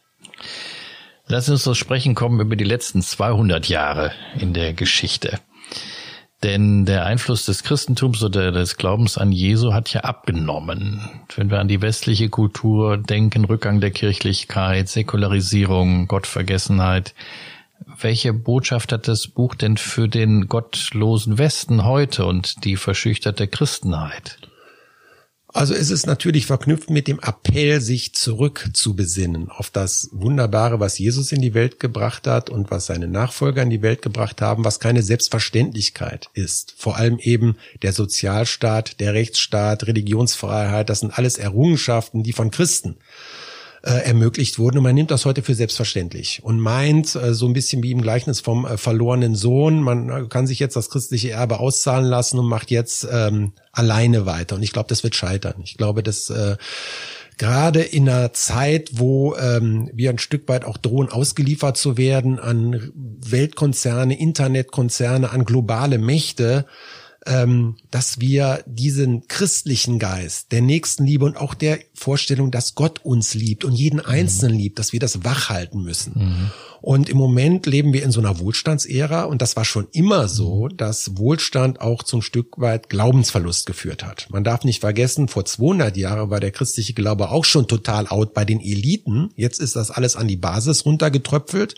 Lass 1.28 1.48
uns 1.48 1.64
so 1.64 1.76
sprechen 1.76 2.16
kommen 2.16 2.40
über 2.40 2.56
die 2.56 2.64
letzten 2.64 3.04
200 3.04 3.68
Jahre 3.68 4.14
in 4.40 4.54
der 4.54 4.74
Geschichte. 4.74 5.40
Denn 6.44 6.86
der 6.86 7.06
Einfluss 7.06 7.46
des 7.46 7.64
Christentums 7.64 8.24
oder 8.24 8.52
des 8.52 8.78
Glaubens 8.78 9.18
an 9.18 9.34
Jesu 9.34 9.74
hat 9.74 9.92
ja 9.92 10.02
abgenommen. 10.02 11.02
Wenn 11.36 11.52
wir 11.52 11.60
an 11.60 11.68
die 11.68 11.82
westliche 11.82 12.30
Kultur 12.30 12.98
denken, 12.98 13.44
Rückgang 13.44 13.82
der 13.82 13.92
Kirchlichkeit, 13.92 14.88
Säkularisierung, 14.88 16.08
Gottvergessenheit. 16.08 17.14
Welche 18.00 18.34
Botschaft 18.34 18.94
hat 18.94 19.10
das 19.10 19.28
Buch 19.28 19.56
denn 19.56 19.76
für 19.76 20.08
den 20.08 20.48
gottlosen 20.48 21.38
Westen 21.38 21.84
heute 21.84 22.26
und 22.26 22.64
die 22.64 22.78
verschüchterte 22.78 23.48
Christenheit? 23.48 24.38
Also 25.52 25.74
es 25.74 25.90
ist 25.90 26.06
natürlich 26.06 26.46
verknüpft 26.46 26.92
mit 26.92 27.08
dem 27.08 27.20
Appell, 27.20 27.82
sich 27.82 28.14
zurück 28.14 28.70
zu 28.74 28.96
besinnen 28.96 29.50
auf 29.50 29.72
das 29.72 30.10
Wunderbare, 30.12 30.80
was 30.80 31.00
Jesus 31.00 31.32
in 31.32 31.42
die 31.42 31.56
Welt 31.56 31.80
gebracht 31.80 32.28
hat 32.28 32.52
und 32.52 32.70
was 32.70 32.86
seine 32.86 33.08
Nachfolger 33.08 33.64
in 33.64 33.72
die 33.72 33.82
Welt 33.82 34.04
gebracht 34.04 34.42
haben, 34.42 34.64
was 34.64 34.80
keine 34.80 35.02
Selbstverständlichkeit 35.02 36.30
ist. 36.34 36.76
Vor 36.78 36.98
allem 36.98 37.18
eben 37.18 37.58
der 37.82 37.94
Sozialstaat, 37.94 39.00
der 39.00 39.16
Rechtsstaat, 39.16 39.88
Religionsfreiheit, 39.88 40.88
das 40.88 41.00
sind 41.00 41.18
alles 41.18 41.40
Errungenschaften, 41.40 42.22
die 42.22 42.34
von 42.34 42.52
Christen 42.52 42.98
äh, 43.84 43.92
ermöglicht 44.06 44.60
wurden. 44.60 44.78
Und 44.78 44.84
man 44.84 44.96
nimmt 44.96 45.12
das 45.12 45.26
heute 45.26 45.42
für 45.42 45.56
selbstverständlich 45.56 46.42
und 46.44 46.60
meint, 46.60 47.16
äh, 47.16 47.34
so 47.34 47.48
ein 47.48 47.54
bisschen 47.54 47.84
wie 47.84 47.92
im 47.92 48.02
Gleichnis 48.02 48.40
vom 48.40 48.66
äh, 48.66 48.78
verlorenen 48.78 49.36
Sohn, 49.36 49.82
man 49.82 50.10
äh, 50.10 50.28
kann 50.28 50.48
sich 50.48 50.60
jetzt 50.60 50.76
das 50.76 50.90
christliche 50.90 51.32
Erbe 51.32 51.60
auszahlen 51.60 52.06
lassen 52.06 52.40
und 52.40 52.48
macht 52.48 52.72
jetzt 52.72 53.08
ähm, 53.12 53.54
alleine 53.72 54.26
weiter. 54.26 54.56
Und 54.56 54.64
ich 54.64 54.74
glaube, 54.74 54.90
das 54.90 55.04
wird 55.04 55.16
scheitern. 55.16 55.62
Ich 55.64 55.78
glaube, 55.78 56.04
dass 56.04 56.30
äh, 56.30 56.58
gerade 57.38 57.82
in 57.82 58.08
einer 58.08 58.34
Zeit, 58.34 58.92
wo 58.94 59.36
ähm, 59.36 59.90
wir 59.94 60.12
ein 60.12 60.20
Stück 60.20 60.48
weit 60.48 60.66
auch 60.66 60.78
drohen, 60.78 61.10
ausgeliefert 61.10 61.78
zu 61.78 61.98
werden 61.98 62.38
an 62.38 62.92
Weltkonzerne, 62.94 64.20
Internetkonzerne, 64.20 65.32
an 65.32 65.46
globale 65.46 65.98
Mächte, 65.98 66.66
ähm, 67.26 67.76
dass 67.92 68.20
wir 68.20 68.64
diesen 68.66 69.28
christlichen 69.28 70.00
Geist 70.00 70.52
der 70.52 70.62
Nächstenliebe 70.62 71.26
und 71.26 71.38
auch 71.38 71.54
der 71.54 71.80
Vorstellung, 71.94 72.52
dass 72.52 72.76
Gott 72.76 73.04
uns 73.04 73.34
liebt 73.34 73.66
und 73.66 73.74
jeden 73.74 74.00
Einzelnen 74.00 74.54
mhm. 74.56 74.60
liebt, 74.60 74.80
dass 74.80 74.94
wir 74.94 75.00
das 75.00 75.24
wachhalten 75.26 75.84
müssen. 75.84 76.14
Mhm. 76.16 76.52
Und 76.82 77.10
im 77.10 77.18
Moment 77.18 77.66
leben 77.66 77.92
wir 77.92 78.04
in 78.04 78.12
so 78.12 78.22
einer 78.22 78.40
Wohlstandsära 78.40 79.24
und 79.26 79.42
das 79.42 79.58
war 79.58 79.66
schon 79.66 79.88
immer 79.92 80.30
so, 80.30 80.70
mhm. 80.72 80.78
dass 80.78 81.18
Wohlstand 81.18 81.82
auch 81.82 82.04
zum 82.04 82.22
Stück 82.22 82.58
weit 82.58 82.90
Glaubensverlust 82.90 83.66
geführt 83.66 84.06
hat. 84.06 84.28
Man 84.30 84.46
darf 84.46 84.64
nicht 84.64 84.80
vergessen, 84.80 85.28
vor 85.28 85.44
200 85.44 85.98
Jahren 85.98 86.30
war 86.30 86.40
der 86.40 86.52
christliche 86.52 86.94
Glaube 86.94 87.32
auch 87.32 87.44
schon 87.44 87.68
total 87.68 88.08
out 88.08 88.34
bei 88.34 88.46
den 88.46 88.62
Eliten. 88.62 89.32
Jetzt 89.36 89.60
ist 89.60 89.76
das 89.76 89.92
alles 89.92 90.16
an 90.16 90.28
die 90.28 90.38
Basis 90.38 90.86
runtergetröpfelt 90.86 91.76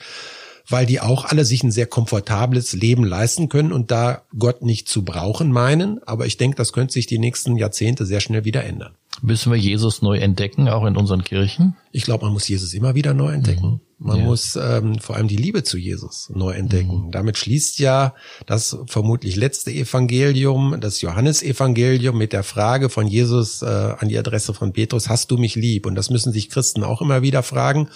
weil 0.72 0.86
die 0.86 1.00
auch 1.00 1.26
alle 1.26 1.46
sich 1.46 1.64
ein 1.64 1.72
sehr 1.72 1.88
komfortables 1.88 2.74
Leben 2.74 3.04
leisten 3.04 3.50
können 3.50 3.72
und 3.72 3.92
da 3.92 4.24
Gott 4.38 4.62
nicht 4.62 4.88
zu 4.88 5.04
brauchen 5.04 5.52
meinen. 5.52 6.02
Aber 6.06 6.26
ich 6.26 6.38
denke, 6.38 6.56
das 6.56 6.74
könnte 6.74 6.94
sich 6.94 7.08
die 7.08 7.20
nächsten 7.20 7.58
Jahrzehnte 7.58 8.06
sehr 8.06 8.20
schnell 8.20 8.46
wieder 8.46 8.64
ändern. 8.64 8.96
Müssen 9.22 9.52
wir 9.52 9.60
Jesus 9.60 10.02
neu 10.02 10.18
entdecken, 10.18 10.70
auch 10.70 10.86
in 10.86 10.96
unseren 10.96 11.24
Kirchen? 11.24 11.76
Ich 11.92 12.04
glaube, 12.04 12.26
man 12.26 12.34
muss 12.34 12.48
Jesus 12.48 12.74
immer 12.74 12.96
wieder 12.96 13.14
neu 13.14 13.32
entdecken. 13.32 13.68
Mhm. 13.68 13.80
Man 14.04 14.18
ja. 14.18 14.24
muss 14.24 14.56
ähm, 14.56 14.98
vor 14.98 15.16
allem 15.16 15.28
die 15.28 15.36
Liebe 15.36 15.64
zu 15.64 15.78
Jesus 15.78 16.32
neu 16.34 16.54
entdecken. 16.54 17.08
Mhm. 17.08 17.12
Damit 17.12 17.38
schließt 17.38 17.78
ja 17.78 18.16
das 18.48 18.76
vermutlich 18.88 19.36
letzte 19.36 19.72
Evangelium, 19.72 20.78
das 20.80 21.02
Johannesevangelium 21.02 22.18
mit 22.18 22.34
der 22.34 22.42
Frage 22.42 22.90
von 22.90 23.06
Jesus 23.06 23.62
äh, 23.62 23.66
an 23.66 24.10
die 24.10 24.18
Adresse 24.18 24.56
von 24.56 24.74
Petrus, 24.74 25.08
hast 25.08 25.30
du 25.30 25.38
mich 25.38 25.54
lieb? 25.54 25.86
Und 25.86 25.94
das 25.94 26.10
müssen 26.10 26.34
sich 26.34 26.50
Christen 26.50 26.84
auch 26.84 27.02
immer 27.02 27.22
wieder 27.22 27.44
fragen 27.44 27.90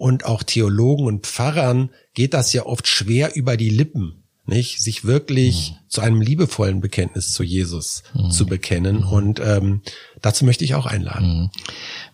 und 0.00 0.24
auch 0.24 0.42
Theologen 0.42 1.04
und 1.04 1.26
Pfarrern 1.26 1.90
geht 2.14 2.32
das 2.32 2.54
ja 2.54 2.64
oft 2.64 2.88
schwer 2.88 3.36
über 3.36 3.58
die 3.58 3.68
Lippen, 3.68 4.24
nicht? 4.46 4.80
Sich 4.80 5.04
wirklich 5.04 5.72
mhm. 5.72 5.88
zu 5.88 6.00
einem 6.00 6.22
liebevollen 6.22 6.80
Bekenntnis 6.80 7.32
zu 7.32 7.42
Jesus 7.42 8.02
mhm. 8.14 8.30
zu 8.30 8.46
bekennen. 8.46 9.00
Mhm. 9.00 9.08
Und 9.08 9.40
ähm, 9.40 9.82
dazu 10.22 10.46
möchte 10.46 10.64
ich 10.64 10.74
auch 10.74 10.86
einladen. 10.86 11.42
Mhm. 11.42 11.50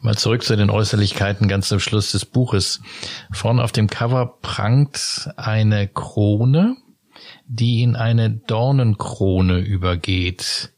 Mal 0.00 0.18
zurück 0.18 0.42
zu 0.42 0.56
den 0.56 0.68
Äußerlichkeiten 0.68 1.46
ganz 1.46 1.70
am 1.70 1.78
Schluss 1.78 2.10
des 2.10 2.24
Buches. 2.24 2.80
Vorne 3.32 3.62
auf 3.62 3.70
dem 3.70 3.88
Cover 3.88 4.36
prangt 4.42 5.30
eine 5.36 5.86
Krone, 5.86 6.76
die 7.46 7.82
in 7.82 7.94
eine 7.94 8.30
Dornenkrone 8.30 9.60
übergeht. 9.60 10.72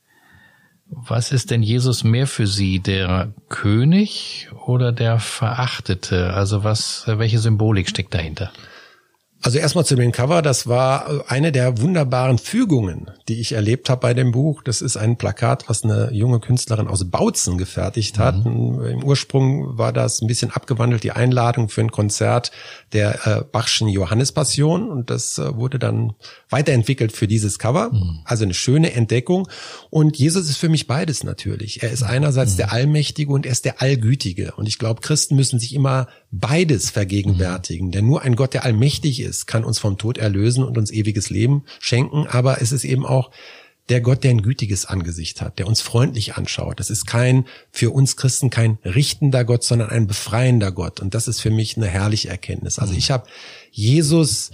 Was 0.90 1.33
ist 1.33 1.50
denn 1.50 1.62
Jesus 1.62 2.02
mehr 2.02 2.26
für 2.26 2.47
Sie, 2.47 2.80
der 2.80 3.33
König 3.49 4.49
oder 4.66 4.90
der 4.90 5.18
Verachtete? 5.18 6.33
Also 6.33 6.64
was, 6.64 7.04
welche 7.07 7.38
Symbolik 7.38 7.88
steckt 7.88 8.14
dahinter? 8.14 8.52
Also 9.40 9.59
erstmal 9.59 9.87
zu 9.87 9.95
dem 9.95 10.11
Cover, 10.11 10.42
das 10.42 10.66
war 10.66 11.25
eine 11.30 11.52
der 11.52 11.80
wunderbaren 11.80 12.38
Fügungen, 12.38 13.09
die 13.28 13.40
ich 13.40 13.52
erlebt 13.52 13.88
habe 13.88 14.00
bei 14.00 14.12
dem 14.12 14.33
Buch. 14.33 14.62
Das 14.64 14.83
ist 14.83 14.97
ein 14.97 15.16
Plakat, 15.16 15.68
was 15.68 15.85
eine 15.85 16.11
junge 16.12 16.40
Künstlerin 16.40 16.88
aus 16.88 17.09
Bautzen 17.09 17.57
gefertigt 17.57 18.18
hat. 18.18 18.45
Mhm. 18.45 18.85
Im 18.85 19.04
Ursprung 19.04 19.78
war 19.78 19.92
das 19.92 20.21
ein 20.21 20.26
bisschen 20.26 20.50
abgewandelt, 20.50 21.04
die 21.04 21.12
Einladung 21.12 21.68
für 21.68 21.83
ein 21.83 21.92
Konzert 21.92 22.50
der 22.92 23.26
äh, 23.26 23.45
Bachschen 23.45 23.87
Johannespassion 23.88 24.90
und 24.90 25.09
das 25.09 25.38
äh, 25.38 25.54
wurde 25.54 25.78
dann 25.78 26.14
weiterentwickelt 26.50 27.12
für 27.12 27.28
dieses 27.28 27.61
Cover. 27.61 27.90
Mhm. 27.92 28.21
Also 28.25 28.42
eine 28.42 28.54
schöne 28.54 28.92
Entdeckung. 28.92 29.49
Und 29.90 30.16
Jesus 30.16 30.49
ist 30.49 30.57
für 30.57 30.68
mich 30.68 30.88
beides 30.88 31.23
natürlich. 31.23 31.83
Er 31.83 31.90
ist 31.90 32.02
einerseits 32.02 32.54
mhm. 32.54 32.57
der 32.57 32.73
Allmächtige 32.73 33.33
und 33.33 33.47
er 33.47 33.52
ist 33.52 33.64
der 33.64 33.80
Allgütige. 33.80 34.54
Und 34.57 34.66
ich 34.66 34.78
glaube, 34.78 35.00
Christen 35.00 35.37
müssen 35.37 35.61
sich 35.61 35.75
immer 35.75 36.09
beides 36.30 36.90
vergegenwärtigen. 36.90 37.88
Mhm. 37.88 37.92
Denn 37.92 38.07
nur 38.07 38.23
ein 38.23 38.35
Gott, 38.35 38.54
der 38.54 38.64
allmächtig 38.64 39.21
ist, 39.21 39.28
kann 39.47 39.65
uns 39.65 39.79
vom 39.79 39.99
Tod 39.99 40.19
erlösen 40.19 40.65
und 40.65 40.79
uns 40.79 40.91
ewiges 40.91 41.31
Leben 41.31 41.65
schenken. 41.81 42.27
Aber 42.27 42.61
es 42.61 42.73
ist 42.73 42.85
eben 42.85 43.07
auch 43.07 43.31
der 43.89 44.01
Gott, 44.01 44.23
der 44.25 44.33
ein 44.33 44.43
gütiges 44.43 44.85
Angesicht 44.87 45.41
hat, 45.41 45.59
der 45.59 45.67
uns 45.67 45.81
freundlich 45.81 46.37
anschaut. 46.37 46.79
Das 46.79 46.91
ist 46.91 47.07
kein, 47.07 47.47
für 47.71 47.91
uns 47.91 48.17
Christen 48.17 48.51
kein 48.51 48.79
richtender 48.85 49.45
Gott, 49.45 49.65
sondern 49.65 49.91
ein 49.91 50.07
befreiender 50.07 50.73
Gott. 50.73 51.01
Und 51.01 51.15
das 51.15 51.29
ist 51.29 51.41
für 51.41 51.51
mich 51.51 51.77
eine 51.77 51.87
herrliche 51.87 52.29
Erkenntnis. 52.29 52.79
Also 52.79 52.93
mhm. 52.93 52.99
ich 52.99 53.11
habe 53.11 53.29
Jesus 53.71 54.51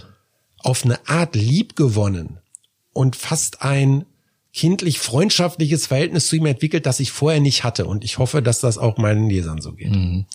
auf 0.59 0.85
eine 0.85 1.07
Art 1.07 1.35
lieb 1.35 1.75
gewonnen 1.75 2.39
und 2.93 3.15
fast 3.15 3.61
ein 3.61 4.05
kindlich 4.53 4.99
freundschaftliches 4.99 5.87
Verhältnis 5.87 6.27
zu 6.27 6.37
ihm 6.37 6.45
entwickelt, 6.45 6.85
das 6.85 7.01
ich 7.01 7.11
vorher 7.11 7.41
nicht 7.41 7.65
hatte. 7.65 7.85
Und 7.85 8.05
ich 8.05 8.19
hoffe, 8.19 8.41
dass 8.41 8.61
das 8.61 8.77
auch 8.77 8.97
meinen 8.97 9.29
Lesern 9.29 9.61
so 9.61 9.73
geht. 9.73 9.91
Mhm. 9.91 10.25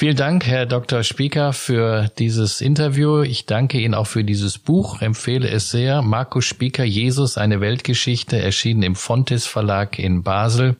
Vielen 0.00 0.16
Dank, 0.16 0.46
Herr 0.46 0.64
Dr. 0.64 1.02
Spieker, 1.02 1.52
für 1.52 2.08
dieses 2.18 2.62
Interview. 2.62 3.20
Ich 3.20 3.44
danke 3.44 3.78
Ihnen 3.78 3.92
auch 3.92 4.06
für 4.06 4.24
dieses 4.24 4.56
Buch, 4.56 5.02
empfehle 5.02 5.46
es 5.46 5.70
sehr. 5.70 6.00
Markus 6.00 6.46
Spieker, 6.46 6.84
Jesus, 6.84 7.36
eine 7.36 7.60
Weltgeschichte, 7.60 8.40
erschienen 8.40 8.82
im 8.82 8.94
Fontes 8.94 9.46
Verlag 9.46 9.98
in 9.98 10.22
Basel. 10.22 10.78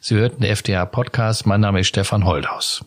Sie 0.00 0.14
hörten 0.14 0.44
FDA 0.44 0.86
Podcast. 0.86 1.46
Mein 1.46 1.62
Name 1.62 1.80
ist 1.80 1.88
Stefan 1.88 2.24
Holdhaus. 2.24 2.84